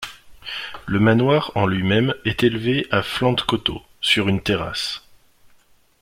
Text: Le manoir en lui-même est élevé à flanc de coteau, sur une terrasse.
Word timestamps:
Le 0.87 0.99
manoir 0.99 1.51
en 1.53 1.67
lui-même 1.67 2.15
est 2.25 2.41
élevé 2.41 2.87
à 2.89 3.03
flanc 3.03 3.33
de 3.33 3.41
coteau, 3.41 3.83
sur 4.01 4.29
une 4.29 4.41
terrasse. 4.41 5.03